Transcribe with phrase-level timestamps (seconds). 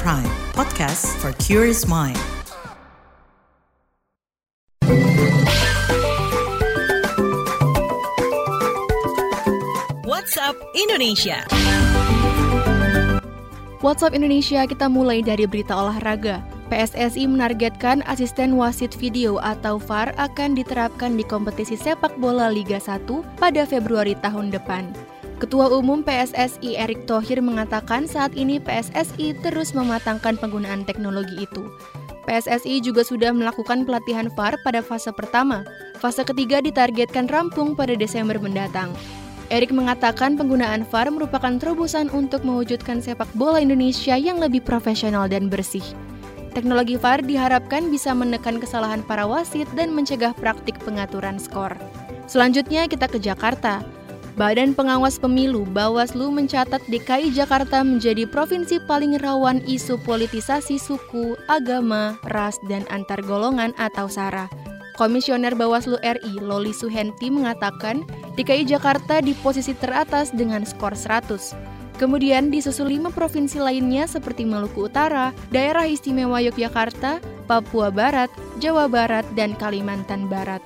[0.00, 0.24] Prime,
[0.56, 2.16] podcast for curious mind.
[10.08, 11.44] WhatsApp Indonesia.
[13.84, 16.40] WhatsApp Indonesia kita mulai dari berita olahraga.
[16.72, 23.04] PSSI menargetkan asisten wasit video atau VAR akan diterapkan di kompetisi sepak bola Liga 1
[23.36, 24.88] pada Februari tahun depan.
[25.42, 31.66] Ketua Umum PSSI Erick Thohir mengatakan saat ini PSSI terus mematangkan penggunaan teknologi itu.
[32.30, 35.66] PSSI juga sudah melakukan pelatihan VAR pada fase pertama.
[35.98, 38.94] Fase ketiga ditargetkan rampung pada Desember mendatang.
[39.50, 45.50] Erik mengatakan penggunaan VAR merupakan terobosan untuk mewujudkan sepak bola Indonesia yang lebih profesional dan
[45.50, 45.82] bersih.
[46.54, 51.74] Teknologi VAR diharapkan bisa menekan kesalahan para wasit dan mencegah praktik pengaturan skor.
[52.30, 53.82] Selanjutnya kita ke Jakarta.
[54.32, 62.16] Badan Pengawas Pemilu Bawaslu mencatat DKI Jakarta menjadi provinsi paling rawan isu politisasi suku, agama,
[62.32, 64.48] ras, dan antar golongan atau SARA.
[64.96, 68.08] Komisioner Bawaslu RI Loli Suhenti mengatakan
[68.40, 72.00] DKI Jakarta di posisi teratas dengan skor 100.
[72.00, 78.32] Kemudian disusul lima provinsi lainnya seperti Maluku Utara, Daerah Istimewa Yogyakarta, Papua Barat,
[78.64, 80.64] Jawa Barat, dan Kalimantan Barat.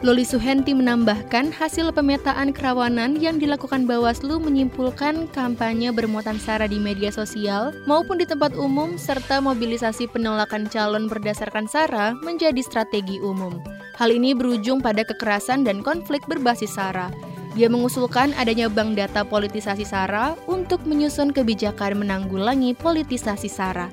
[0.00, 7.12] Loli Suhenti menambahkan hasil pemetaan kerawanan yang dilakukan Bawaslu menyimpulkan kampanye bermuatan sara di media
[7.12, 13.60] sosial maupun di tempat umum serta mobilisasi penolakan calon berdasarkan sara menjadi strategi umum.
[14.00, 17.12] Hal ini berujung pada kekerasan dan konflik berbasis sara.
[17.52, 23.92] Dia mengusulkan adanya bank data politisasi SARA untuk menyusun kebijakan menanggulangi politisasi SARA.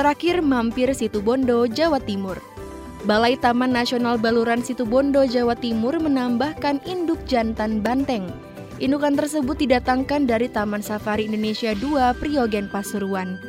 [0.00, 2.49] Terakhir mampir Situbondo, Jawa Timur.
[3.08, 8.28] Balai Taman Nasional Baluran Situbondo, Jawa Timur menambahkan induk jantan banteng.
[8.76, 13.40] Indukan tersebut didatangkan dari Taman Safari Indonesia 2 Priogen Pasuruan.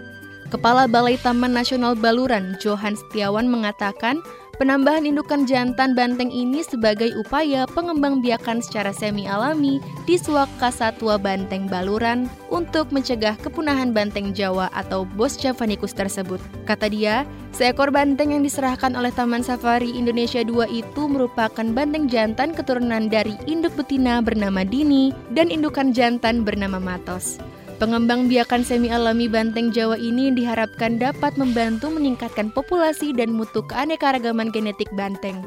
[0.47, 4.23] Kepala Balai Taman Nasional Baluran, Johan Setiawan mengatakan,
[4.61, 11.65] Penambahan indukan jantan banteng ini sebagai upaya pengembangbiakan secara semi alami di Suaka Satwa Banteng
[11.65, 16.37] Baluran untuk mencegah kepunahan banteng Jawa atau Bos javanicus tersebut.
[16.69, 17.25] Kata dia,
[17.57, 23.33] seekor banteng yang diserahkan oleh Taman Safari Indonesia 2 itu merupakan banteng jantan keturunan dari
[23.49, 27.41] induk betina bernama Dini dan indukan jantan bernama Matos.
[27.81, 34.53] Pengembang biakan semi alami banteng Jawa ini diharapkan dapat membantu meningkatkan populasi dan mutu keanekaragaman
[34.53, 35.41] genetik banteng.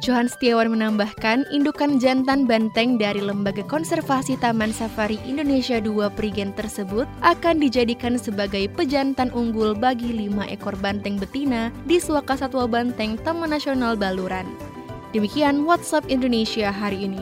[0.00, 7.04] Johan Setiawan menambahkan, indukan jantan banteng dari Lembaga Konservasi Taman Safari Indonesia 2 Prigen tersebut
[7.20, 13.52] akan dijadikan sebagai pejantan unggul bagi lima ekor banteng betina di Suaka Satwa Banteng Taman
[13.52, 14.48] Nasional Baluran.
[15.12, 17.20] Demikian WhatsApp Indonesia hari ini.